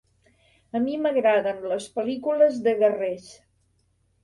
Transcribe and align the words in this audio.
A 0.79 0.79
mi 0.85 0.95
m'agraden 1.03 1.61
les 1.73 1.87
pel·lícules 1.99 2.59
de 2.69 2.75
guerrers. 2.83 3.31